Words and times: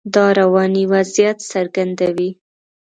دا 0.13 0.25
رواني 0.39 0.83
وضعیت 0.93 1.37
څرګندوي. 1.51 2.29